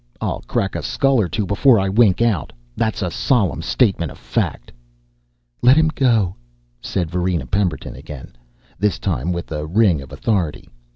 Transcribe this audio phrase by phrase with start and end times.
[0.19, 2.51] "I'll crack a skull or two before I wink out.
[2.75, 4.71] That's a solemn statement of fact."
[5.61, 6.35] "Let him go,"
[6.81, 8.35] said Varina Pemberton again,
[8.79, 10.67] this time with a ring of authority.